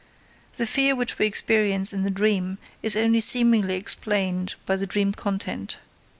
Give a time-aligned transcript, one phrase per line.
[0.55, 5.11] The fear which we experience in the dream is only seemingly explained by the dream
[5.13, 5.77] content.